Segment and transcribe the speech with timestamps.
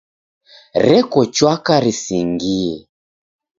[0.85, 2.71] Reko chwaka risingie.